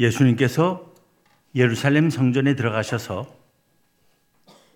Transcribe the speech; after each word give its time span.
예수님께서 0.00 0.94
예루살렘 1.54 2.08
성전에 2.08 2.56
들어가셔서 2.56 3.38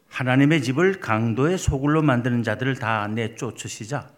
하나님의 0.08 0.62
집을 0.62 1.00
강도의 1.00 1.56
소굴로 1.56 2.02
만드는 2.02 2.42
자들을 2.42 2.76
다 2.76 3.08
내쫓으시자. 3.08 4.12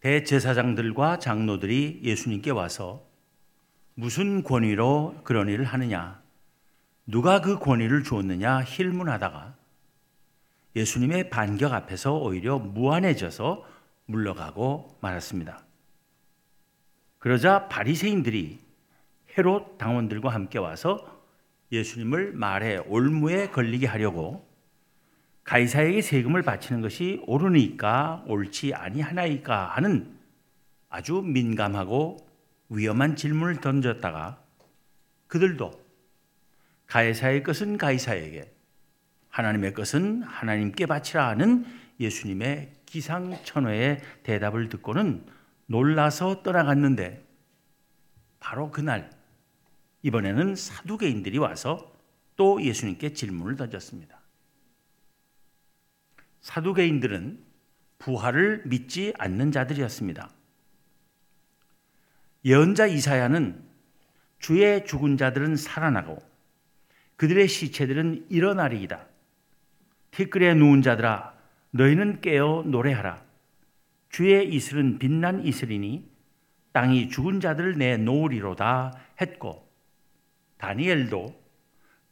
대제사장들과 0.00 1.18
장로들이 1.20 2.00
예수님께 2.04 2.50
와서 2.50 3.02
무슨 3.94 4.42
권위로 4.42 5.22
그런 5.24 5.48
일을 5.48 5.64
하느냐? 5.64 6.20
누가 7.06 7.40
그 7.40 7.58
권위를 7.58 8.04
주었느냐? 8.04 8.64
힐문하다가 8.64 9.54
예수님의 10.76 11.30
반격 11.30 11.72
앞에서 11.72 12.18
오히려 12.18 12.58
무안해져서 12.58 13.66
물러가고 14.04 14.98
말았습니다. 15.00 15.64
그러자 17.18 17.68
바리새인들이 17.68 18.61
헤롯 19.36 19.78
당원들과 19.78 20.28
함께 20.30 20.58
와서 20.58 21.22
예수님을 21.70 22.32
말에 22.32 22.78
올무에 22.78 23.48
걸리게 23.48 23.86
하려고 23.86 24.46
가이사에게 25.44 26.02
세금을 26.02 26.42
바치는 26.42 26.82
것이 26.82 27.22
옳으니까 27.26 28.24
옳지 28.26 28.74
아니하나이까 28.74 29.76
하는 29.76 30.18
아주 30.88 31.22
민감하고 31.22 32.18
위험한 32.68 33.16
질문을 33.16 33.60
던졌다가 33.60 34.42
그들도 35.26 35.72
가이사의 36.86 37.42
것은 37.42 37.78
가이사에게 37.78 38.52
하나님의 39.30 39.72
것은 39.72 40.22
하나님께 40.22 40.84
바치라 40.86 41.28
하는 41.28 41.64
예수님의 41.98 42.72
기상천외의 42.84 44.00
대답을 44.22 44.68
듣고는 44.68 45.24
놀라서 45.66 46.42
떠나갔는데 46.42 47.24
바로 48.38 48.70
그날 48.70 49.10
이번에는 50.02 50.56
사두개인들이 50.56 51.38
와서 51.38 51.92
또 52.36 52.62
예수님께 52.62 53.12
질문을 53.12 53.56
던졌습니다. 53.56 54.20
사두개인들은 56.40 57.42
부활을 57.98 58.62
믿지 58.66 59.12
않는 59.16 59.52
자들이었습니다. 59.52 60.28
예언자 62.44 62.86
이사야는 62.86 63.62
주의 64.40 64.84
죽은 64.84 65.16
자들은 65.16 65.54
살아나고 65.54 66.18
그들의 67.14 67.46
시체들은 67.46 68.26
일어나리이다. 68.28 69.06
티끌에 70.10 70.54
누운 70.54 70.82
자들아 70.82 71.32
너희는 71.70 72.20
깨어 72.20 72.64
노래하라. 72.66 73.22
주의 74.08 74.52
이슬은 74.52 74.98
빛난 74.98 75.46
이슬이니 75.46 76.10
땅이 76.72 77.08
죽은 77.10 77.38
자들을 77.38 77.78
내놓으리로다 77.78 78.98
했고 79.20 79.71
다니엘도 80.62 81.42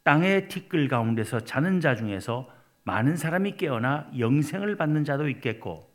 땅의 0.03 0.49
티끌 0.49 0.89
가운데서 0.89 1.45
자는 1.45 1.81
자 1.81 1.95
중에서 1.95 2.53
많은 2.83 3.17
사람이 3.17 3.57
깨어나 3.57 4.11
영생을 4.19 4.77
받는 4.77 5.05
자도 5.05 5.29
있겠고 5.29 5.89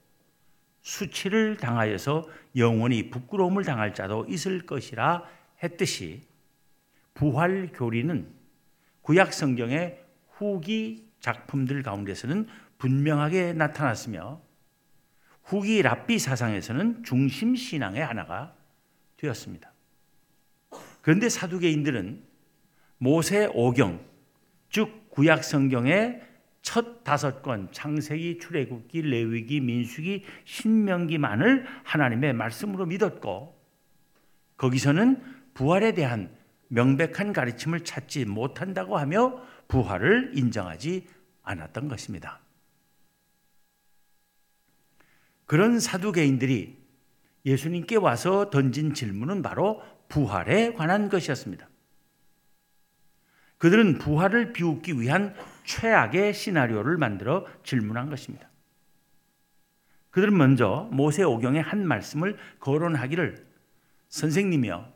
수치를 0.81 1.57
당하여서 1.57 2.29
영원히 2.55 3.09
부끄러움을 3.09 3.65
당할 3.65 3.93
자도 3.93 4.25
있을 4.29 4.65
것이라 4.65 5.25
했듯이 5.63 6.21
부활 7.13 7.71
교리는 7.73 8.33
구약 9.01 9.33
성경의 9.33 10.01
후기 10.29 11.09
작품들 11.19 11.83
가운데서는 11.83 12.47
분명하게 12.77 13.51
나타났으며 13.51 14.39
후기 15.43 15.81
랍비 15.81 16.19
사상에서는 16.19 17.03
중심 17.03 17.55
신앙의 17.55 18.05
하나가 18.05 18.55
되었습니다. 19.17 19.73
그런데 21.01 21.27
사두개인들은 21.27 22.34
모세 22.97 23.49
오경, 23.53 24.03
즉 24.69 25.09
구약 25.09 25.43
성경의 25.43 26.21
첫 26.61 27.03
다섯 27.03 27.41
권 27.41 27.71
창세기, 27.71 28.39
출애굽기, 28.39 29.03
레위기, 29.03 29.61
민수기, 29.61 30.23
신명기만을 30.45 31.65
하나님의 31.83 32.33
말씀으로 32.33 32.85
믿었고 32.87 33.55
거기서는 34.57 35.21
부활에 35.53 35.93
대한 35.93 36.35
명백한 36.69 37.33
가르침을 37.33 37.81
찾지 37.81 38.25
못한다고 38.25 38.97
하며 38.97 39.39
부활을 39.67 40.31
인정하지 40.35 41.07
않았던 41.43 41.87
것입니다. 41.87 42.39
그런 45.45 45.79
사두개인들이 45.79 46.77
예수님께 47.45 47.97
와서 47.97 48.49
던진 48.49 48.95
질문은 48.95 49.43
바로 49.43 49.83
부활에 50.09 50.73
관한 50.73 51.09
것이었습니다. 51.09 51.69
그들은 53.65 53.97
부활을 53.97 54.53
비웃기 54.53 55.01
위한 55.01 55.33
최악의 55.63 56.35
시나리오를 56.35 56.97
만들어 56.97 57.47
질문한 57.63 58.11
것입니다. 58.11 58.47
그들은 60.11 60.37
먼저 60.37 60.87
모세 60.91 61.23
오경의 61.23 61.63
한 61.63 61.87
말씀을 61.87 62.37
거론하기를 62.59 63.43
선생님이여 64.09 64.93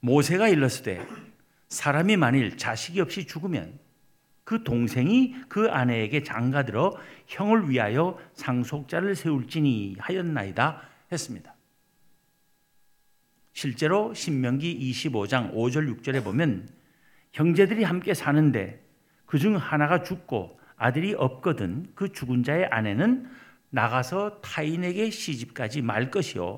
모세가 0.00 0.48
일렀을 0.48 0.84
때 0.84 1.06
사람이 1.68 2.16
만일 2.16 2.56
자식이 2.56 3.02
없이 3.02 3.26
죽으면 3.26 3.78
그 4.44 4.64
동생이 4.64 5.34
그 5.50 5.68
아내에게 5.68 6.22
장가들어 6.22 6.96
형을 7.26 7.68
위하여 7.68 8.18
상속자를 8.32 9.14
세울지니 9.14 9.96
하였나이다 9.98 10.80
했습니다. 11.12 11.54
실제로 13.52 14.14
신명기 14.14 14.90
25장 14.90 15.52
5절 15.52 16.00
6절에 16.00 16.24
보면 16.24 16.76
형제들이 17.36 17.84
함께 17.84 18.14
사는데 18.14 18.82
그 19.26 19.38
중 19.38 19.56
하나가 19.56 20.02
죽고 20.02 20.58
아들이 20.76 21.14
없거든 21.14 21.86
그 21.94 22.12
죽은 22.12 22.42
자의 22.44 22.64
아내는 22.66 23.28
나가서 23.70 24.40
타인에게 24.40 25.10
시집까지 25.10 25.82
말 25.82 26.10
것이요 26.10 26.56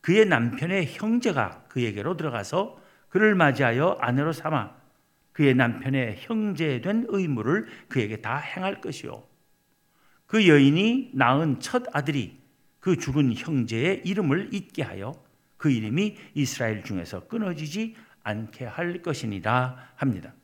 그의 0.00 0.24
남편의 0.26 0.86
형제가 0.86 1.64
그에게로 1.68 2.16
들어가서 2.16 2.80
그를 3.10 3.34
맞이하여 3.34 3.98
아내로 4.00 4.32
삼아 4.32 4.76
그의 5.32 5.54
남편의 5.54 6.16
형제된 6.20 7.06
의무를 7.08 7.66
그에게 7.88 8.16
다 8.16 8.38
행할 8.38 8.80
것이요. 8.80 9.22
그 10.26 10.48
여인이 10.48 11.12
낳은 11.14 11.60
첫 11.60 11.84
아들이 11.92 12.40
그 12.80 12.96
죽은 12.96 13.34
형제의 13.34 14.02
이름을 14.04 14.52
잊게 14.52 14.82
하여 14.82 15.14
그 15.56 15.70
이름이 15.70 16.16
이스라엘 16.34 16.82
중에서 16.82 17.28
끊어지지 17.28 17.94
않게 18.28 18.66
할 18.66 19.00
것이니라 19.02 19.92
합니다. 19.96 20.34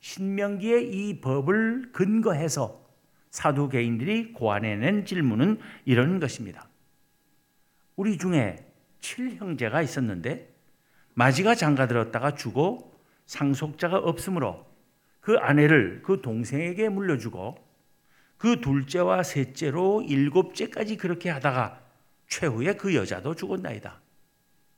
신명기의 0.00 0.92
이 0.92 1.20
법을 1.20 1.92
근거해서 1.92 2.84
사두 3.30 3.68
개인들이 3.68 4.32
고안해낸 4.32 5.06
질문은 5.06 5.58
이런 5.86 6.20
것입니다. 6.20 6.68
우리 7.96 8.18
중에 8.18 8.70
칠형제가 9.00 9.82
있었는데 9.82 10.54
마지가 11.14 11.54
장가들었다가 11.54 12.34
죽어 12.34 12.92
상속자가 13.26 13.98
없으므로 13.98 14.66
그 15.20 15.36
아내를 15.38 16.02
그 16.02 16.20
동생에게 16.20 16.90
물려주고 16.90 17.56
그 18.36 18.60
둘째와 18.60 19.22
셋째로 19.22 20.02
일곱째까지 20.02 20.98
그렇게 20.98 21.30
하다가 21.30 21.80
최후에 22.28 22.74
그 22.74 22.94
여자도 22.94 23.34
죽었나이다. 23.34 24.03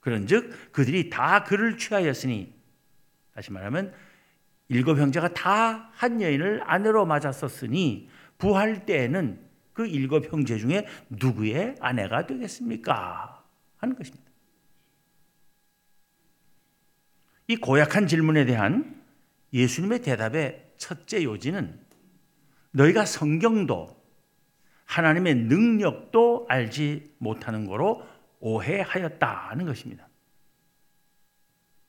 그런즉 0.06 0.70
그들이 0.70 1.10
다 1.10 1.42
그를 1.42 1.76
취하였으니 1.76 2.54
다시 3.34 3.50
말하면 3.50 3.92
일곱 4.68 4.98
형제가 4.98 5.34
다 5.34 5.90
한 5.96 6.22
여인을 6.22 6.62
아내로 6.64 7.06
맞았었으니 7.06 8.08
부활 8.38 8.86
때에는 8.86 9.40
그 9.72 9.84
일곱 9.86 10.32
형제 10.32 10.58
중에 10.58 10.86
누구의 11.10 11.74
아내가 11.80 12.24
되겠습니까? 12.26 13.44
하는 13.78 13.96
것입니다. 13.96 14.30
이 17.48 17.56
고약한 17.56 18.06
질문에 18.06 18.44
대한 18.44 19.02
예수님의 19.52 20.02
대답의 20.02 20.74
첫째 20.76 21.24
요지는 21.24 21.80
너희가 22.70 23.06
성경도 23.06 24.00
하나님의 24.84 25.34
능력도 25.34 26.47
알지 26.48 27.16
못하는 27.18 27.66
거로 27.66 28.06
오해하였다는 28.41 29.66
것입니다. 29.66 30.09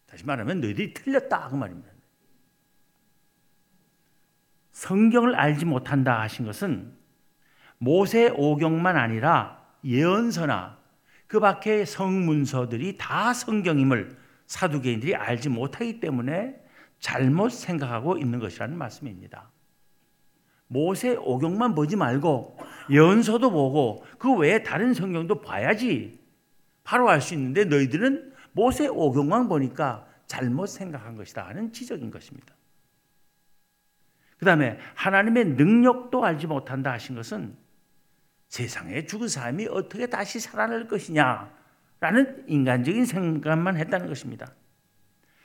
다시 0.05 0.25
말하면 0.25 0.61
너희들이 0.61 0.93
틀렸다 0.93 1.49
그 1.49 1.55
말입니다. 1.55 1.89
성경을 4.71 5.35
알지 5.35 5.65
못한다 5.65 6.21
하신 6.21 6.45
것은 6.45 6.95
모세 7.77 8.29
오경만 8.29 8.95
아니라 8.95 9.65
예언서나 9.83 10.77
그 11.27 11.39
밖의 11.39 11.85
성문서들이 11.85 12.97
다 12.97 13.33
성경임을 13.33 14.17
사두개인들이 14.45 15.15
알지 15.15 15.49
못하기 15.49 15.99
때문에 15.99 16.63
잘못 16.99 17.49
생각하고 17.49 18.17
있는 18.17 18.39
것이라는 18.39 18.77
말씀입니다. 18.77 19.51
모세 20.67 21.15
오경만 21.15 21.75
보지 21.75 21.95
말고 21.95 22.57
연서도 22.93 23.51
보고 23.51 24.05
그 24.17 24.33
외에 24.33 24.63
다른 24.63 24.93
성경도 24.93 25.41
봐야지 25.41 26.19
바로 26.87 27.09
알 27.09 27.19
수 27.19 27.33
있는데 27.33 27.65
너희들은 27.65 28.33
모세 28.53 28.87
오경만 28.87 29.49
보니까 29.49 30.07
잘못 30.25 30.67
생각한 30.67 31.17
것이다 31.17 31.45
하는 31.45 31.73
지적인 31.73 32.09
것입니다. 32.11 32.55
그 34.37 34.45
다음에 34.45 34.79
하나님의 34.95 35.45
능력도 35.45 36.23
알지 36.23 36.47
못한다 36.47 36.93
하신 36.93 37.15
것은 37.15 37.57
세상에 38.47 39.05
죽은 39.05 39.27
사람이 39.27 39.67
어떻게 39.67 40.07
다시 40.07 40.39
살아날 40.39 40.87
것이냐라는 40.87 42.45
인간적인 42.47 43.05
생각만 43.05 43.75
했다는 43.75 44.07
것입니다. 44.07 44.53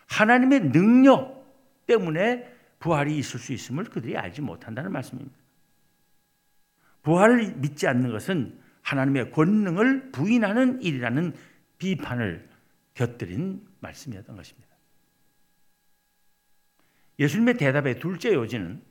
하나님의 0.07 0.71
능력 0.71 1.45
때문에 1.87 2.55
부활이 2.79 3.19
있을 3.19 3.41
수 3.41 3.53
있음을 3.53 3.83
그들이 3.85 4.17
알지 4.17 4.43
못한다는 4.43 4.93
말씀입니다. 4.93 5.37
부활을 7.03 7.57
믿지 7.57 7.89
않는 7.89 8.13
것은 8.13 8.62
하나님의 8.83 9.31
권능을 9.31 10.13
부인하는 10.13 10.83
일이라는 10.83 11.35
비판을 11.79 12.49
곁들인 12.95 13.67
말씀이었던 13.81 14.37
것입니다. 14.37 14.69
예수님의 17.19 17.57
대답의 17.57 17.99
둘째 17.99 18.35
요지는 18.35 18.83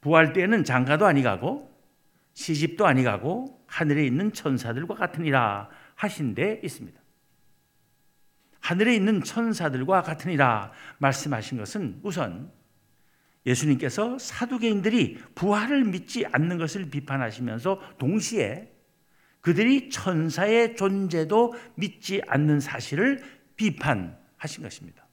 부활 0.00 0.32
때에는 0.32 0.64
장가도 0.64 1.06
아니가고 1.06 1.70
시집도 2.34 2.86
아니가고 2.86 3.64
하늘에 3.66 4.04
있는 4.04 4.32
천사들과 4.32 4.94
같으니라 4.94 5.68
하신 5.94 6.34
데 6.34 6.60
있습니다. 6.64 7.00
하늘에 8.60 8.94
있는 8.94 9.22
천사들과 9.22 10.02
같으니라 10.02 10.72
말씀하신 10.98 11.58
것은 11.58 12.00
우선 12.02 12.50
예수님께서 13.44 14.18
사두개인들이 14.18 15.18
부활을 15.34 15.84
믿지 15.84 16.24
않는 16.26 16.58
것을 16.58 16.90
비판하시면서 16.90 17.96
동시에 17.98 18.71
그들이 19.42 19.90
천사의 19.90 20.76
존재도 20.76 21.54
믿지 21.74 22.22
않는 22.26 22.60
사실을 22.60 23.22
비판하신 23.56 24.62
것입니다. 24.62 25.06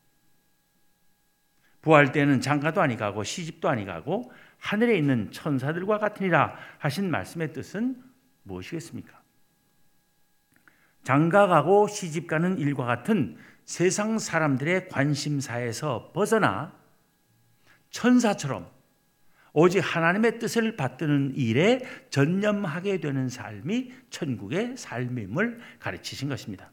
부활 1.82 2.12
때는 2.12 2.40
장가도 2.40 2.82
아니 2.82 2.96
가고 2.96 3.24
시집도 3.24 3.70
아니 3.70 3.86
가고 3.86 4.32
하늘에 4.58 4.98
있는 4.98 5.32
천사들과 5.32 5.98
같으니라 5.98 6.56
하신 6.78 7.10
말씀의 7.10 7.54
뜻은 7.54 8.02
무엇이겠습니까? 8.44 9.20
장가 11.04 11.48
가고 11.48 11.88
시집 11.88 12.28
가는 12.28 12.58
일과 12.58 12.86
같은 12.86 13.38
세상 13.66 14.20
사람들의 14.20 14.90
관심사에서 14.90 16.12
벗어나 16.14 16.78
천사처럼 17.90 18.70
오직 19.54 19.80
하나님의 19.80 20.40
뜻을 20.40 20.76
받드는 20.76 21.34
일에 21.36 21.82
전념하게 22.10 23.00
되는 23.00 23.30
삶이 23.30 23.92
천국의 24.10 24.78
삶임을 24.78 25.60
가르치신 25.80 26.30
것입니다. 26.30 26.72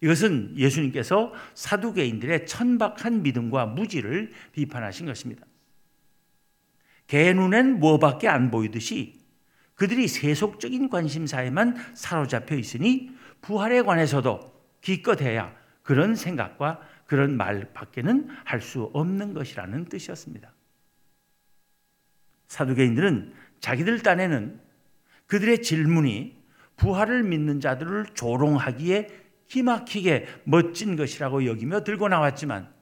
이것은 0.00 0.54
예수님께서 0.56 1.32
사두개인들의 1.54 2.46
천박한 2.46 3.22
믿음과 3.22 3.66
무지를 3.66 4.32
비판하신 4.52 5.06
것입니다. 5.06 5.46
개 7.06 7.32
눈엔 7.32 7.78
뭐밖에 7.78 8.28
안 8.28 8.50
보이듯이 8.50 9.20
그들이 9.74 10.08
세속적인 10.08 10.90
관심사에만 10.90 11.76
사로잡혀 11.94 12.56
있으니 12.56 13.10
부활에 13.40 13.82
관해서도 13.82 14.54
기껏해야 14.80 15.54
그런 15.82 16.14
생각과 16.14 16.80
그런 17.06 17.36
말밖에는 17.36 18.28
할 18.44 18.60
수 18.60 18.90
없는 18.92 19.32
것이라는 19.34 19.84
뜻이었습니다. 19.84 20.55
사두개인들은 22.48 23.34
자기들 23.60 24.00
딴에는 24.00 24.60
그들의 25.26 25.62
질문이 25.62 26.36
부활을 26.76 27.22
믿는 27.22 27.60
자들을 27.60 28.06
조롱하기에 28.14 29.08
기막히게 29.48 30.26
멋진 30.44 30.96
것이라고 30.96 31.46
여기며 31.46 31.84
들고 31.84 32.08
나왔지만 32.08 32.72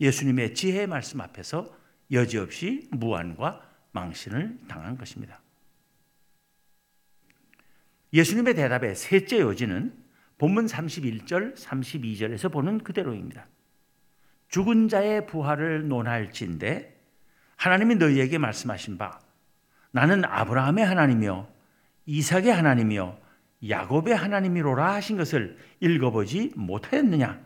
예수님의 0.00 0.54
지혜의 0.54 0.86
말씀 0.86 1.20
앞에서 1.20 1.76
여지없이 2.10 2.88
무안과 2.92 3.68
망신을 3.92 4.58
당한 4.68 4.96
것입니다. 4.96 5.40
예수님의 8.12 8.54
대답의 8.54 8.96
셋째 8.96 9.40
요지는 9.40 9.94
본문 10.38 10.66
31절, 10.66 11.54
32절에서 11.54 12.50
보는 12.50 12.78
그대로입니다. 12.78 13.46
죽은 14.48 14.88
자의 14.88 15.26
부활을 15.26 15.86
논할진대 15.86 16.99
하나님이 17.60 17.96
너희에게 17.96 18.38
말씀하신 18.38 18.96
바 18.96 19.20
나는 19.90 20.24
아브라함의 20.24 20.82
하나님이요 20.82 21.46
이삭의 22.06 22.54
하나님이요 22.54 23.18
야곱의 23.68 24.16
하나님이로라 24.16 24.94
하신 24.94 25.18
것을 25.18 25.58
읽어보지 25.80 26.52
못하였느냐? 26.56 27.38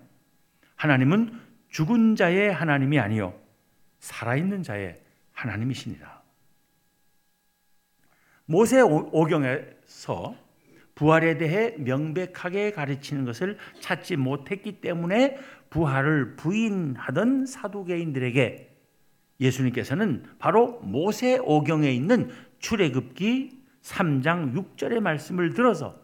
하나님은 0.77 1.41
죽은 1.69 2.15
자의 2.15 2.53
하나님이 2.53 3.01
아니요 3.01 3.35
살아있는 3.99 4.63
자의 4.63 5.01
하나님이시니라. 5.33 6.23
모세 8.47 8.83
오경에서 8.83 10.37
부활에 10.95 11.39
대해 11.39 11.75
명백하게 11.79 12.71
가르치는 12.71 13.25
것을 13.25 13.59
찾지 13.81 14.15
못했기 14.15 14.81
때문에 14.81 15.41
부활을 15.71 16.37
부인하던 16.37 17.47
사두개인들에게 17.47 18.74
예수님께서는 19.41 20.25
바로 20.39 20.81
모세 20.83 21.39
오경에 21.39 21.91
있는 21.91 22.31
출애굽기 22.59 23.65
3장 23.83 24.55
6절의 24.55 25.01
말씀을 25.01 25.55
들어서 25.55 25.99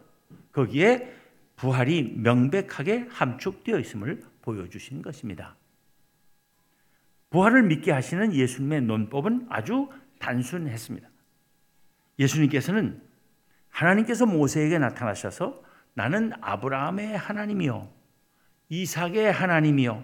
거기에 0.51 1.13
부활이 1.55 2.15
명백하게 2.17 3.07
함축되어 3.09 3.79
있음을 3.79 4.21
보여주신 4.41 5.01
것입니다. 5.01 5.55
부활을 7.29 7.63
믿게 7.63 7.91
하시는 7.91 8.33
예수님의 8.33 8.81
논법은 8.81 9.47
아주 9.49 9.89
단순했습니다. 10.19 11.07
예수님께서는 12.19 13.01
하나님께서 13.69 14.25
모세에게 14.25 14.77
나타나셔서 14.77 15.63
나는 15.93 16.31
아브라함의 16.41 17.17
하나님이요 17.17 17.89
이삭의 18.69 19.31
하나님이요 19.31 20.03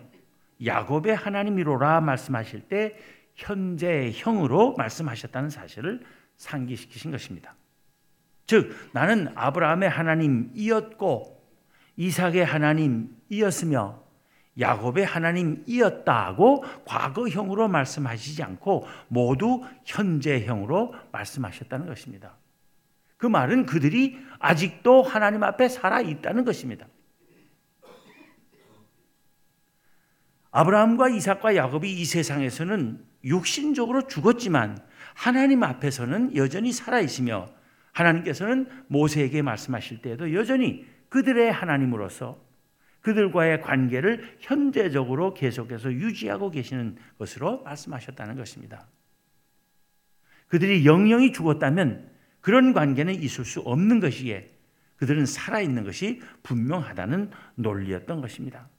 야곱의 0.66 1.16
하나님이로라 1.16 2.02
말씀하실 2.02 2.62
때 2.62 2.98
현재형으로 3.38 4.76
말씀하셨다는 4.78 5.50
사실을 5.50 6.02
상기시키신 6.38 7.12
것입니다. 7.12 7.56
즉 8.46 8.76
나는 8.94 9.30
아브라함의 9.36 9.90
하나님이었고 9.90 11.38
이삭의 11.96 12.46
하나님이었으며 12.46 14.04
야곱의 14.60 15.06
하나님이었다고 15.06 16.64
과거형으로 16.86 17.68
말씀하시지 17.68 18.42
않고 18.42 18.88
모두 19.08 19.64
현재형으로 19.86 20.96
말씀하셨다는 21.12 21.86
것입니다. 21.86 22.38
그 23.18 23.28
말은 23.28 23.66
그들이 23.66 24.18
아직도 24.40 25.04
하나님 25.04 25.44
앞에 25.44 25.70
살아 25.70 26.02
있다는 26.02 26.44
것입니다. 26.46 26.88
아브라함과 30.58 31.10
이삭과 31.10 31.56
야곱이 31.56 31.94
이 31.94 32.04
세상에서는 32.04 33.00
육신적으로 33.26 34.08
죽었지만 34.08 34.80
하나님 35.14 35.62
앞에서는 35.62 36.36
여전히 36.36 36.72
살아 36.72 37.00
있으며 37.00 37.48
하나님께서는 37.92 38.68
모세에게 38.88 39.44
말씀하실 39.44 40.02
때에도 40.02 40.34
여전히 40.34 40.84
그들의 41.10 41.52
하나님으로서 41.52 42.44
그들과의 43.02 43.62
관계를 43.62 44.38
현재적으로 44.40 45.36
계속해서 45.36 45.94
유지하고 45.94 46.50
계시는 46.50 46.98
것으로 47.20 47.62
말씀하셨다는 47.62 48.36
것입니다. 48.36 48.88
그들이 50.48 50.88
영영이 50.88 51.34
죽었다면 51.34 52.10
그런 52.42 52.74
관계는 52.74 53.14
있을 53.14 53.46
수 53.46 53.60
없는 53.60 54.00
것이기에 54.00 54.50
그들은 54.96 55.28
살아있는 55.28 55.84
것이 55.84 56.20
분명하다는 56.42 57.30
논리였던 57.56 58.22
것입니다. 58.22 58.70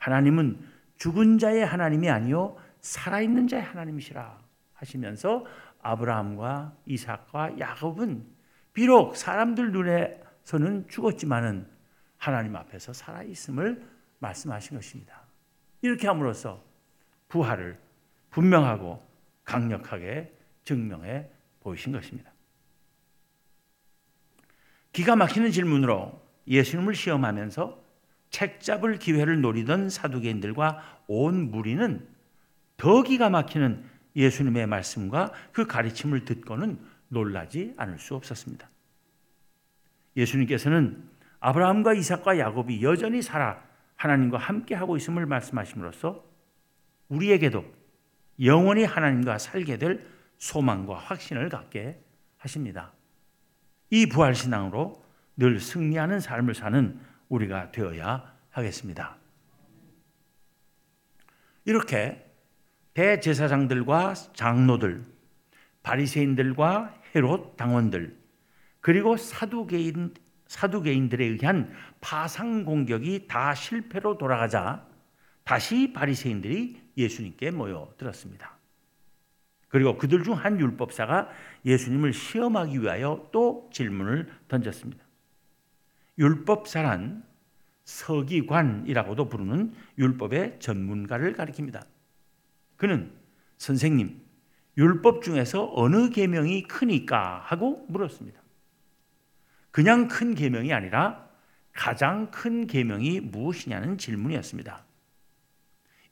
하나님은 0.00 0.58
죽은 0.96 1.38
자의 1.38 1.64
하나님이 1.64 2.10
아니요 2.10 2.56
살아있는 2.80 3.46
자의 3.46 3.62
하나님이시라 3.62 4.38
하시면서 4.74 5.44
아브라함과 5.82 6.76
이삭과 6.86 7.58
야곱은 7.58 8.24
비록 8.72 9.16
사람들 9.16 9.72
눈에서는 9.72 10.88
죽었지만은 10.88 11.66
하나님 12.16 12.56
앞에서 12.56 12.92
살아 12.92 13.22
있음을 13.22 13.82
말씀하신 14.18 14.76
것입니다. 14.76 15.22
이렇게 15.82 16.06
함으로써 16.06 16.62
부활을 17.28 17.78
분명하고 18.30 19.02
강력하게 19.44 20.34
증명해 20.64 21.28
보이신 21.60 21.92
것입니다. 21.92 22.30
기가 24.92 25.16
막히는 25.16 25.50
질문으로 25.50 26.20
예수님을 26.46 26.94
시험하면서 26.94 27.89
책 28.30 28.60
잡을 28.60 28.98
기회를 28.98 29.40
노리던 29.40 29.90
사두개인들과 29.90 31.02
온 31.08 31.50
무리는 31.50 32.06
더 32.76 33.02
기가 33.02 33.28
막히는 33.28 33.84
예수님의 34.16 34.66
말씀과 34.66 35.32
그 35.52 35.66
가르침을 35.66 36.24
듣고는 36.24 36.78
놀라지 37.08 37.74
않을 37.76 37.98
수 37.98 38.14
없었습니다. 38.14 38.68
예수님께서는 40.16 41.08
아브라함과 41.40 41.94
이삭과 41.94 42.38
야곱이 42.38 42.82
여전히 42.82 43.22
살아 43.22 43.62
하나님과 43.96 44.38
함께 44.38 44.74
하고 44.74 44.96
있음을 44.96 45.26
말씀하심으로써 45.26 46.24
우리에게도 47.08 47.64
영원히 48.42 48.84
하나님과 48.84 49.38
살게 49.38 49.76
될 49.76 50.06
소망과 50.38 50.96
확신을 50.96 51.48
갖게 51.48 52.02
하십니다. 52.38 52.92
이 53.90 54.06
부활 54.06 54.34
신앙으로 54.34 55.04
늘 55.36 55.60
승리하는 55.60 56.20
삶을 56.20 56.54
사는 56.54 56.98
우리가 57.30 57.72
되어야 57.72 58.36
하겠습니다. 58.50 59.16
이렇게 61.64 62.26
대제사장들과 62.94 64.14
장로들, 64.34 65.02
바리새인들과 65.82 66.94
헤롯 67.14 67.56
당원들, 67.56 68.16
그리고 68.80 69.16
사두개인 69.16 70.14
사두개인들에 70.46 71.24
의한 71.24 71.72
파상 72.00 72.64
공격이 72.64 73.28
다 73.28 73.54
실패로 73.54 74.18
돌아가자 74.18 74.84
다시 75.44 75.92
바리새인들이 75.92 76.80
예수님께 76.96 77.52
모여들었습니다. 77.52 78.58
그리고 79.68 79.96
그들 79.96 80.24
중 80.24 80.34
한 80.34 80.58
율법사가 80.58 81.30
예수님을 81.64 82.12
시험하기 82.12 82.82
위하여 82.82 83.28
또 83.30 83.70
질문을 83.72 84.28
던졌습니다. 84.48 85.04
율법사란 86.20 87.24
서기관이라고도 87.84 89.28
부르는 89.28 89.72
율법의 89.98 90.60
전문가를 90.60 91.32
가리킵니다. 91.32 91.84
그는 92.76 93.10
선생님, 93.56 94.20
율법 94.76 95.22
중에서 95.22 95.72
어느 95.74 96.10
계명이 96.10 96.64
크니까 96.64 97.40
하고 97.40 97.84
물었습니다. 97.88 98.40
그냥 99.70 100.08
큰 100.08 100.34
계명이 100.34 100.72
아니라 100.72 101.28
가장 101.72 102.30
큰 102.30 102.66
계명이 102.66 103.20
무엇이냐는 103.20 103.98
질문이었습니다. 103.98 104.84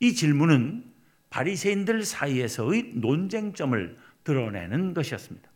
이 0.01 0.15
질문은 0.15 0.93
바리새인들 1.31 2.05
사이에서의 2.05 2.93
논쟁점을 2.95 3.99
드러내는 4.25 4.95
것이었습니다. 4.95 5.51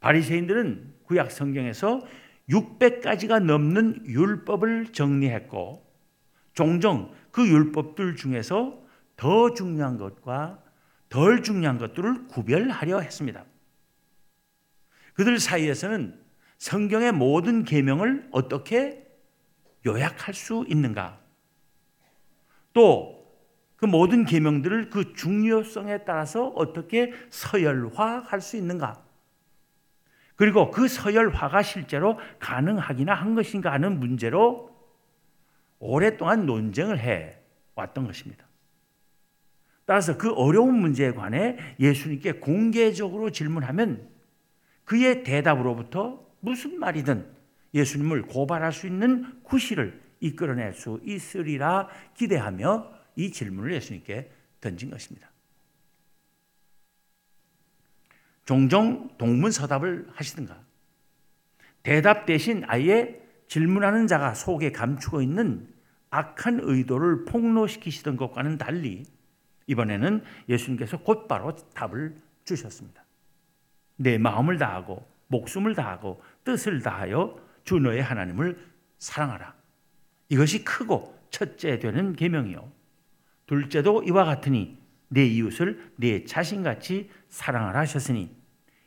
바리새인들은 0.00 0.94
구약 1.04 1.30
성경에서 1.30 2.06
600가지가 2.48 3.42
넘는 3.42 4.06
율법을 4.06 4.92
정리했고 4.92 5.84
종종 6.52 7.12
그 7.30 7.46
율법들 7.46 8.16
중에서 8.16 8.82
더 9.16 9.52
중요한 9.54 9.98
것과 9.98 10.62
덜 11.08 11.42
중요한 11.42 11.78
것들을 11.78 12.28
구별하려 12.28 13.00
했습니다. 13.00 13.44
그들 15.14 15.38
사이에서는 15.38 16.20
성경의 16.58 17.12
모든 17.12 17.64
계명을 17.64 18.28
어떻게 18.30 19.06
요약할 19.86 20.34
수 20.34 20.64
있는가? 20.68 21.20
또 22.72 23.16
그 23.76 23.84
모든 23.84 24.24
계명들을 24.24 24.90
그 24.90 25.12
중요성에 25.14 26.04
따라서 26.04 26.48
어떻게 26.48 27.12
서열화할 27.30 28.40
수 28.40 28.56
있는가? 28.56 29.05
그리고 30.36 30.70
그 30.70 30.86
서열화가 30.86 31.62
실제로 31.62 32.18
가능하기나 32.38 33.14
한 33.14 33.34
것인가 33.34 33.72
하는 33.72 33.98
문제로 33.98 34.70
오랫동안 35.78 36.46
논쟁을 36.46 36.98
해 36.98 37.38
왔던 37.74 38.06
것입니다. 38.06 38.46
따라서 39.86 40.18
그 40.18 40.32
어려운 40.32 40.74
문제에 40.74 41.12
관해 41.12 41.56
예수님께 41.78 42.32
공개적으로 42.32 43.30
질문하면 43.30 44.08
그의 44.84 45.22
대답으로부터 45.22 46.24
무슨 46.40 46.78
말이든 46.78 47.26
예수님을 47.72 48.22
고발할 48.22 48.72
수 48.72 48.86
있는 48.86 49.42
구실을 49.42 50.00
이끌어낼 50.20 50.72
수 50.74 51.00
있으리라 51.04 51.88
기대하며 52.14 52.90
이 53.16 53.30
질문을 53.30 53.74
예수님께 53.74 54.30
던진 54.60 54.90
것입니다. 54.90 55.30
종종 58.46 59.10
동문서답을 59.18 60.08
하시든가 60.12 60.58
대답 61.82 62.24
대신 62.24 62.64
아예 62.66 63.20
질문하는 63.48 64.06
자가 64.06 64.34
속에 64.34 64.72
감추고 64.72 65.20
있는 65.20 65.68
악한 66.10 66.60
의도를 66.62 67.24
폭로시키시던 67.26 68.16
것과는 68.16 68.56
달리 68.56 69.04
이번에는 69.66 70.22
예수님께서 70.48 70.98
곧바로 70.98 71.54
답을 71.74 72.16
주셨습니다. 72.44 73.04
내 73.96 74.16
마음을 74.16 74.58
다하고 74.58 75.06
목숨을 75.26 75.74
다하고 75.74 76.22
뜻을 76.44 76.80
다하여 76.80 77.38
주 77.64 77.78
너의 77.80 78.02
하나님을 78.02 78.58
사랑하라. 78.98 79.54
이것이 80.28 80.64
크고 80.64 81.18
첫째 81.30 81.78
되는 81.78 82.14
계명이요. 82.14 82.70
둘째도 83.46 84.04
이와 84.04 84.24
같으니 84.24 84.78
내 85.08 85.24
이웃을 85.24 85.92
내 85.96 86.24
자신같이 86.24 87.10
사랑하라 87.28 87.80
하셨으니 87.80 88.34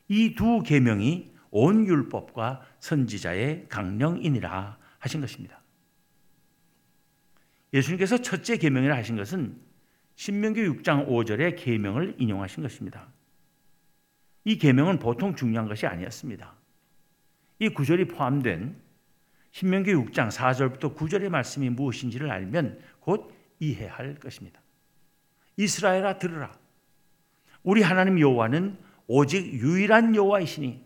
이 0.10 0.36
두 0.36 0.62
계명이 0.64 1.32
온 1.52 1.88
율법과 1.88 2.62
선지자의 2.80 3.68
강령이니라 3.70 4.78
하신 5.00 5.22
것입니다. 5.22 5.62
예수님께서 7.74 8.18
첫째 8.22 8.58
계명이라 8.58 8.96
하신 8.98 9.16
것은 9.16 9.60
신명기 10.16 10.62
6장 10.62 11.08
5절의 11.08 11.56
계명을 11.58 12.16
인용하신 12.18 12.64
것입니다. 12.64 13.08
이 14.44 14.58
계명은 14.58 15.00
보통 15.00 15.36
중요한 15.36 15.68
것이 15.68 15.86
아니었습니다. 15.86 16.56
이 17.60 17.70
구절이 17.70 18.08
포함된 18.08 18.82
신명기 19.52 19.94
6장 19.94 20.30
4절부터 20.32 20.96
9절의 20.96 21.30
말씀이 21.30 21.70
무엇인지를 21.70 22.30
알면 22.32 22.80
곧 23.00 23.34
이해할 23.60 24.16
것입니다. 24.16 24.62
이스라엘아 25.60 26.20
들으라. 26.20 26.54
우리 27.64 27.82
하나님 27.82 28.18
여호와는 28.18 28.78
오직 29.08 29.46
유일한 29.56 30.16
여호와이시니 30.16 30.82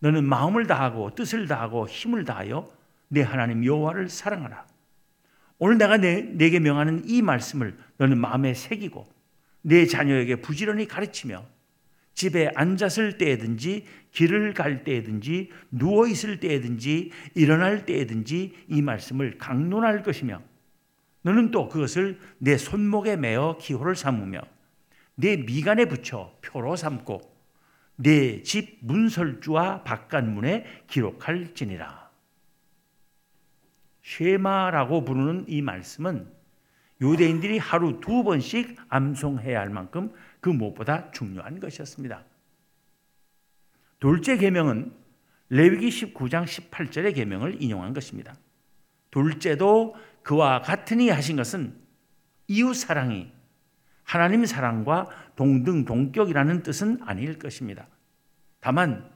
너는 0.00 0.24
마음을 0.24 0.66
다하고 0.66 1.14
뜻을 1.14 1.46
다하고 1.46 1.86
힘을 1.86 2.24
다하여 2.24 2.68
내 3.06 3.22
하나님 3.22 3.64
여호와를 3.64 4.08
사랑하라. 4.08 4.66
오늘 5.58 5.78
내가 5.78 5.96
내, 5.96 6.22
내게 6.22 6.58
명하는 6.58 7.02
이 7.06 7.22
말씀을 7.22 7.78
너는 7.98 8.18
마음에 8.18 8.52
새기고 8.52 9.06
내 9.62 9.86
자녀에게 9.86 10.36
부지런히 10.36 10.88
가르치며 10.88 11.46
집에 12.14 12.50
앉았을 12.56 13.16
때든지 13.16 13.86
길을 14.10 14.54
갈 14.54 14.82
때든지 14.82 15.50
누워 15.70 16.08
있을 16.08 16.40
때든지 16.40 17.12
일어날 17.34 17.86
때든지 17.86 18.56
이 18.66 18.82
말씀을 18.82 19.38
강론할 19.38 20.02
것이며 20.02 20.42
너는 21.22 21.50
또 21.50 21.68
그것을 21.68 22.18
내 22.38 22.56
손목에 22.56 23.16
매어 23.16 23.58
기호를 23.60 23.96
삼으며 23.96 24.40
내 25.14 25.36
미간에 25.36 25.84
붙여 25.84 26.36
표로 26.42 26.76
삼고 26.76 27.30
내 27.96 28.42
집 28.42 28.78
문설주와 28.80 29.82
바깥문에 29.84 30.84
기록할지니라. 30.86 32.10
쉐마라고 34.02 35.04
부르는 35.04 35.44
이 35.48 35.60
말씀은 35.60 36.32
유대인들이 37.02 37.58
하루 37.58 38.00
두 38.00 38.24
번씩 38.24 38.76
암송해야 38.88 39.60
할 39.60 39.70
만큼 39.70 40.12
그 40.40 40.48
무엇보다 40.48 41.10
중요한 41.10 41.60
것이었습니다. 41.60 42.24
둘째 43.98 44.38
계명은 44.38 44.92
레위기 45.50 45.88
19장 45.90 46.44
18절의 46.44 47.14
계명을 47.14 47.62
인용한 47.62 47.92
것입니다. 47.92 48.34
둘째도 49.10 49.94
그와 50.22 50.62
같으니 50.62 51.08
하신 51.08 51.36
것은 51.36 51.74
이웃 52.46 52.74
사랑이 52.74 53.32
하나님 54.04 54.44
사랑과 54.44 55.08
동등 55.36 55.84
동격이라는 55.84 56.62
뜻은 56.62 56.98
아닐 57.02 57.38
것입니다. 57.38 57.86
다만 58.60 59.08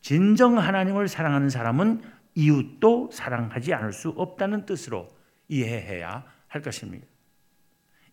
진정 0.00 0.58
하나님을 0.58 1.08
사랑하는 1.08 1.48
사람은 1.48 2.02
이웃도 2.34 3.10
사랑하지 3.12 3.72
않을 3.74 3.92
수 3.92 4.10
없다는 4.10 4.66
뜻으로 4.66 5.08
이해해야 5.48 6.24
할 6.48 6.62
것입니다. 6.62 7.06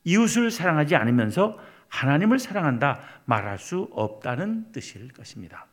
이웃을 0.04 0.52
사랑하지 0.52 0.96
않으면서 0.96 1.58
하나님을 1.88 2.40
사랑한다 2.40 3.02
말할 3.26 3.58
수 3.58 3.90
없다는 3.92 4.72
뜻일 4.72 5.12
것입니다. 5.12 5.66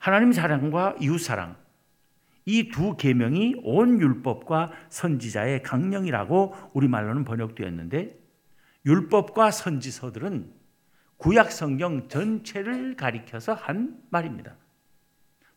하나님 0.00 0.32
사랑과 0.32 0.94
이웃 1.00 1.18
사랑 1.18 1.56
이 2.46 2.70
두 2.70 2.96
계명이 2.96 3.56
온 3.64 4.00
율법과 4.00 4.70
선지자의 4.88 5.62
강령이라고 5.62 6.54
우리말로는 6.74 7.24
번역되었는데 7.24 8.16
율법과 8.86 9.50
선지서들은 9.50 10.52
구약 11.16 11.50
성경 11.50 12.08
전체를 12.08 12.94
가리켜서 12.96 13.52
한 13.52 13.98
말입니다. 14.10 14.56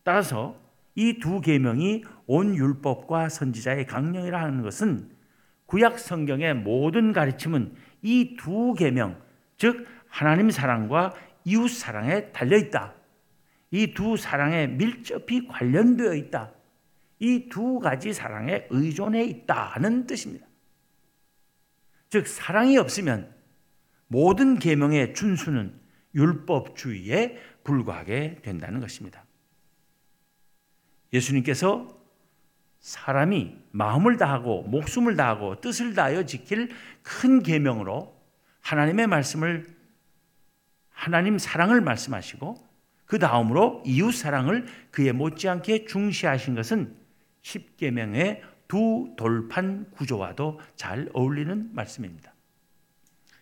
따라서 0.02 0.58
이 0.96 1.20
두 1.20 1.40
계명이 1.40 2.02
온 2.26 2.56
율법과 2.56 3.28
선지자의 3.28 3.86
강령이라 3.86 4.42
하는 4.42 4.62
것은 4.62 5.10
구약 5.66 6.00
성경의 6.00 6.54
모든 6.54 7.12
가르침은 7.12 7.74
이 8.02 8.36
두 8.36 8.74
계명, 8.74 9.16
즉 9.56 9.86
하나님 10.08 10.50
사랑과 10.50 11.14
이웃 11.44 11.68
사랑에 11.68 12.32
달려 12.32 12.56
있다. 12.56 12.94
이 13.70 13.94
두 13.94 14.16
사랑에 14.16 14.66
밀접히 14.66 15.46
관련되어 15.46 16.14
있다. 16.14 16.50
이 17.20 17.48
두 17.50 17.78
가지 17.78 18.12
사랑에 18.12 18.66
의존해 18.70 19.24
있다는 19.24 20.06
뜻입니다. 20.06 20.46
즉 22.08 22.26
사랑이 22.26 22.76
없으면 22.76 23.32
모든 24.08 24.58
계명의 24.58 25.14
준수는 25.14 25.78
율법주의에 26.14 27.38
불과하게 27.62 28.40
된다는 28.42 28.80
것입니다. 28.80 29.24
예수님께서 31.12 32.00
사람이 32.80 33.56
마음을 33.70 34.16
다하고 34.16 34.62
목숨을 34.62 35.14
다하고 35.14 35.60
뜻을 35.60 35.94
다하여 35.94 36.24
지킬 36.24 36.70
큰 37.02 37.42
계명으로 37.42 38.18
하나님의 38.62 39.06
말씀을 39.06 39.66
하나님 40.88 41.38
사랑을 41.38 41.80
말씀하시고 41.80 42.56
그 43.04 43.18
다음으로 43.18 43.82
이웃 43.84 44.12
사랑을 44.12 44.66
그에 44.90 45.12
못지않게 45.12 45.84
중시하신 45.84 46.54
것은 46.54 46.99
십계명의 47.42 48.42
두 48.68 49.14
돌판 49.16 49.90
구조와도 49.90 50.60
잘 50.76 51.08
어울리는 51.12 51.70
말씀입니다. 51.74 52.34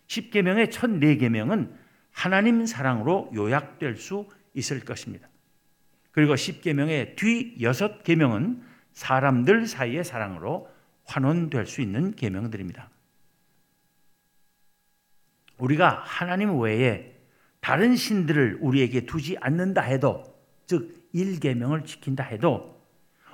십계명의 0.06 0.70
첫 0.70 0.90
네 0.90 1.16
계명은 1.16 1.74
하나님 2.10 2.66
사랑으로 2.66 3.30
요약될 3.34 3.96
수 3.96 4.26
있을 4.54 4.80
것입니다. 4.80 5.28
그리고 6.10 6.34
십계명의 6.34 7.14
뒤 7.16 7.56
여섯 7.60 8.02
계명은 8.02 8.62
사람들 8.92 9.66
사이의 9.66 10.02
사랑으로 10.02 10.68
환원될 11.04 11.66
수 11.66 11.80
있는 11.80 12.14
계명들입니다. 12.14 12.90
우리가 15.58 16.02
하나님 16.04 16.58
외에 16.58 17.16
다른 17.60 17.96
신들을 17.96 18.58
우리에게 18.60 19.06
두지 19.06 19.36
않는다 19.40 19.82
해도 19.82 20.24
즉 20.66 21.08
일계명을 21.12 21.84
지킨다 21.84 22.24
해도 22.24 22.77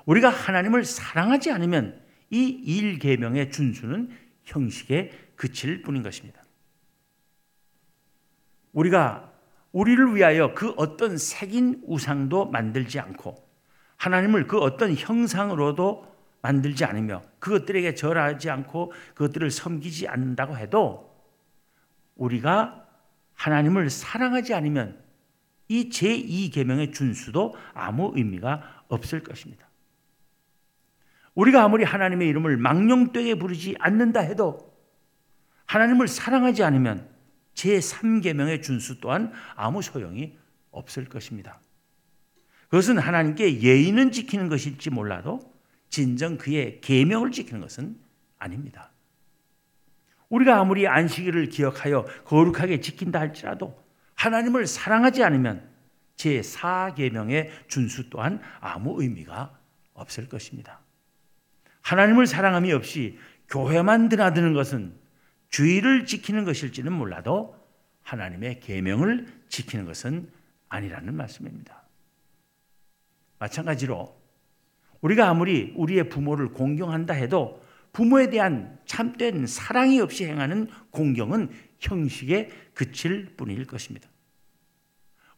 우리가 0.07 0.29
하나님을 0.29 0.85
사랑하지 0.85 1.51
않으면 1.51 2.01
이 2.31 2.49
일계명의 2.49 3.51
준수는 3.51 4.11
형식에 4.45 5.11
그칠 5.37 5.83
뿐인 5.83 6.03
것입니다. 6.03 6.43
우리가 8.73 9.33
우리를 9.73 10.15
위하여 10.15 10.55
그 10.55 10.71
어떤 10.77 11.17
색인 11.17 11.83
우상도 11.87 12.47
만들지 12.47 13.01
않고 13.01 13.37
하나님을 13.97 14.47
그 14.47 14.59
어떤 14.59 14.95
형상으로도 14.95 16.15
만들지 16.43 16.85
않으며 16.85 17.23
그것들에게 17.39 17.95
절하지 17.95 18.51
않고 18.51 18.93
그것들을 19.15 19.51
섬기지 19.51 20.09
않는다고 20.09 20.59
해도 20.59 21.11
우리가 22.17 22.87
하나님을 23.35 23.91
사랑하지 23.91 24.55
않으면 24.55 25.03
이 25.69 25.89
제2계명의 25.89 26.93
준수도 26.93 27.55
아무 27.73 28.13
의미가 28.15 28.85
없을 28.89 29.23
것입니다. 29.23 29.67
우리가 31.35 31.65
아무리 31.65 31.85
하나님의 31.85 32.29
이름을 32.29 32.57
망령되게 32.57 33.37
부르지 33.37 33.75
않는다 33.79 34.21
해도 34.21 34.73
하나님을 35.67 36.09
사랑하지 36.09 36.63
않으면 36.63 37.09
제3계명의 37.55 38.63
준수 38.63 39.01
또한 39.01 39.33
아무 39.55 39.83
소용이 39.83 40.37
없을 40.71 41.07
것입니다. 41.07 41.61
그것은 42.69 42.99
하나님께 42.99 43.61
예의는 43.61 44.11
지키는 44.11 44.49
것일지 44.49 44.91
몰라도 44.91 45.41
진정 45.89 46.37
그의 46.37 46.81
계명을 46.81 47.31
지키는 47.31 47.61
것은 47.61 47.97
아닙니다. 48.39 48.91
우리가 50.29 50.59
아무리 50.59 50.89
안식일을 50.89 51.49
기억하여 51.49 52.05
거룩하게 52.25 52.81
지킨다 52.81 53.21
할지라도 53.21 53.81
하나님을 54.15 54.67
사랑하지 54.67 55.23
않으면 55.23 55.69
제 56.17 56.41
4계명의 56.41 57.69
준수 57.69 58.11
또한 58.11 58.41
아무 58.61 59.01
의미가 59.01 59.57
없을 59.93 60.29
것입니다. 60.29 60.84
하나님을 61.85 62.27
사랑함이 62.27 62.73
없이 62.73 63.19
교회만 63.49 64.09
드나드는 64.09 64.55
것은 64.55 64.95
주의를 65.51 66.07
지키는 66.07 66.45
것일지는 66.45 66.93
몰라도 66.93 67.57
하나님의 68.03 68.61
계명을 68.61 69.27
지키는 69.49 69.85
것은 69.85 70.29
아니라는 70.69 71.15
말씀입니다. 71.15 71.83
마찬가지로 73.39 74.19
우리가 75.03 75.29
아무리 75.29 75.73
우리의 75.77 76.09
부모를 76.09 76.49
공경한다 76.49 77.15
해도 77.15 77.63
부모에 77.93 78.31
대한 78.31 78.79
참된 78.87 79.47
사랑이 79.47 80.01
없이 80.01 80.25
행하는 80.25 80.69
공경은 80.91 81.51
형식에 81.79 82.49
그칠 82.73 83.37
뿐일 83.37 83.67
것입니다. 83.67 84.09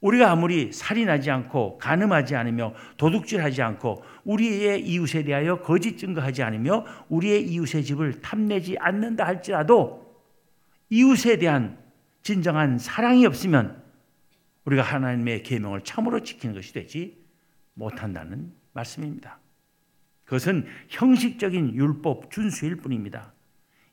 우리가 0.01 0.31
아무리 0.31 0.73
살인하지 0.73 1.31
않고 1.31 1.79
간음하지 1.79 2.37
않으며 2.37 2.75
도둑질하지 2.97 3.63
않고 3.63 4.03
우리의 4.25 4.87
이웃에 4.87 5.25
대하여 5.25 5.61
거짓 5.63 5.97
증거하지 5.97 6.43
않으며 6.43 6.85
우리의 7.09 7.49
이웃의 7.49 7.85
집을 7.85 8.21
탐내지 8.21 8.77
않는다 8.79 9.27
할지라도 9.27 10.07
이웃에 10.91 11.39
대한 11.39 11.79
진정한 12.23 12.79
사랑이 12.79 13.27
없으면 13.27 13.83
우리가 14.65 14.83
하나님의 14.83 15.43
계명을 15.43 15.83
참으로 15.83 16.23
지키는 16.23 16.55
것이 16.55 16.73
되지 16.73 17.25
못한다는 17.75 18.53
말씀입니다. 18.73 19.39
그것은 20.25 20.67
형식적인 20.89 21.75
율법 21.75 22.31
준수일 22.31 22.77
뿐입니다. 22.77 23.33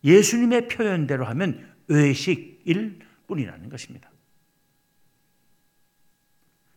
예수님의 0.03 0.67
표현대로 0.67 1.25
하면 1.25 1.71
외식일 1.87 2.99
뿐이라는 3.27 3.69
것입니다. 3.69 4.12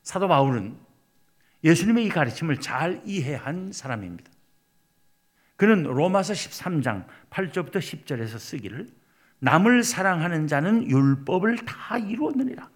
사도 0.06 0.28
바울은 0.28 0.76
예수님의 1.64 2.06
이 2.06 2.08
가르침을 2.10 2.60
잘 2.60 3.02
이해한 3.04 3.72
사람입니다. 3.72 4.30
그는 5.56 5.82
로마서 5.82 6.32
13장 6.32 7.06
8절부터 7.28 7.78
10절에서 7.78 8.38
쓰기를 8.38 8.86
남을 9.40 9.82
사랑하는 9.82 10.46
자는 10.46 10.88
율법을 10.88 11.56
다 11.64 11.98
이루었느니라. 11.98 12.70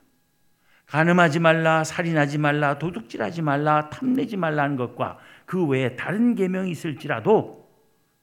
가늠하지 0.87 1.39
말라, 1.39 1.85
살인하지 1.85 2.39
말라, 2.39 2.81
도둑질하지 2.81 3.43
말라, 3.43 3.91
탐내지 3.91 4.37
말라는 4.37 4.75
것과 4.75 5.19
그 5.47 5.65
외에 5.65 5.95
다른 5.95 6.35
계명이 6.35 6.73
있을지라도 6.73 7.71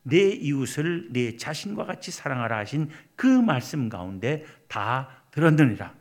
내 0.04 0.32
이웃을 0.32 1.14
내 1.14 1.38
자신과 1.38 1.86
같이 1.86 2.12
사랑하라 2.12 2.58
하신 2.58 2.90
그 3.16 3.26
말씀 3.26 3.88
가운데 3.88 4.44
다 4.68 5.24
들었느니라. 5.32 5.94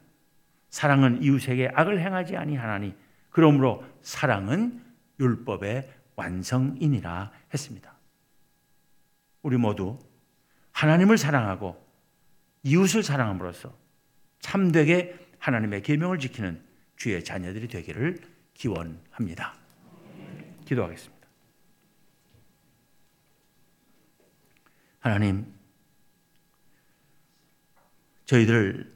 사랑은 0.76 1.22
이웃에게 1.22 1.70
악을 1.72 2.02
행하지 2.02 2.36
아니하나니 2.36 2.94
그러므로 3.30 3.82
사랑은 4.02 4.84
율법의 5.18 5.90
완성이니라 6.16 7.32
했습니다. 7.54 7.96
우리 9.40 9.56
모두 9.56 9.98
하나님을 10.72 11.16
사랑하고 11.16 11.82
이웃을 12.62 13.02
사랑함으로써 13.02 13.74
참되게 14.40 15.18
하나님의 15.38 15.82
계명을 15.82 16.18
지키는 16.18 16.62
주의 16.96 17.24
자녀들이 17.24 17.68
되기를 17.68 18.18
기원합니다. 18.52 19.54
기도하겠습니다. 20.66 21.26
하나님, 25.00 25.54
저희들 28.26 28.95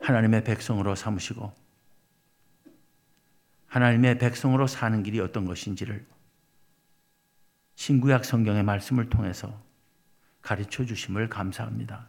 하나님의 0.00 0.44
백성으로 0.44 0.94
삼으시고 0.94 1.52
하나님의 3.66 4.18
백성으로 4.18 4.66
사는 4.66 5.02
길이 5.02 5.20
어떤 5.20 5.44
것인지를 5.44 6.06
신구약 7.74 8.24
성경의 8.24 8.64
말씀을 8.64 9.08
통해서 9.08 9.62
가르쳐 10.42 10.84
주심을 10.84 11.28
감사합니다. 11.28 12.08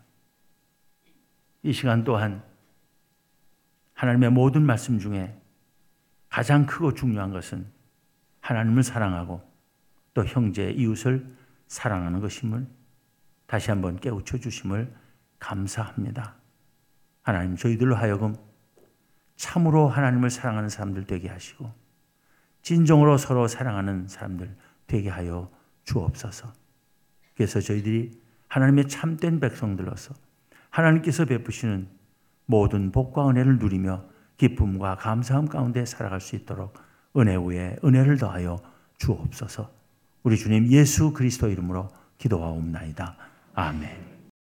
이 1.63 1.73
시간 1.73 2.03
또한 2.03 2.43
하나님의 3.93 4.31
모든 4.31 4.63
말씀 4.63 4.97
중에 4.97 5.37
가장 6.29 6.65
크고 6.65 6.93
중요한 6.93 7.31
것은 7.31 7.67
하나님을 8.39 8.83
사랑하고 8.83 9.41
또 10.13 10.25
형제 10.25 10.71
이웃을 10.71 11.27
사랑하는 11.67 12.21
것임을 12.21 12.65
다시 13.45 13.71
한번 13.71 13.99
깨우쳐 13.99 14.37
주심을 14.37 14.93
감사합니다. 15.37 16.38
하나님 17.29 17.55
저희들로 17.55 17.95
하여금 17.95 18.35
참으로 19.35 19.87
하나님을 19.87 20.31
사랑하는 20.31 20.67
사람들 20.67 21.05
되게 21.05 21.29
하시고 21.29 21.71
진정으로 22.63 23.17
서로 23.17 23.47
사랑하는 23.47 24.07
사람들 24.07 24.55
되게 24.87 25.09
하여 25.09 25.51
주옵소서. 25.83 26.51
그래서 27.35 27.61
저희들이 27.61 28.19
하나님의 28.47 28.87
참된 28.87 29.39
백성들로서 29.39 30.15
하나님께서 30.71 31.25
베푸시는 31.25 31.87
모든 32.47 32.91
복과 32.91 33.29
은혜를 33.29 33.59
누리며 33.59 34.05
기쁨과 34.37 34.95
감사함 34.95 35.45
가운데 35.45 35.85
살아갈 35.85 36.19
수 36.19 36.35
있도록 36.35 36.73
은혜 37.15 37.35
위에 37.35 37.77
은혜를 37.83 38.17
더하여 38.17 38.57
주옵소서. 38.97 39.71
우리 40.23 40.35
주님 40.35 40.67
예수 40.71 41.13
그리스도 41.13 41.47
이름으로 41.47 41.89
기도하옵나이다. 42.17 43.15
아멘. 43.53 44.18